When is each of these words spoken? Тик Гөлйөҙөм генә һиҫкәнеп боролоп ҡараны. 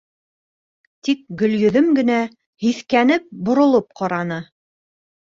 Тик 1.07 1.19
Гөлйөҙөм 1.41 1.91
генә 1.99 2.15
һиҫкәнеп 2.63 3.29
боролоп 3.51 3.93
ҡараны. 4.03 4.41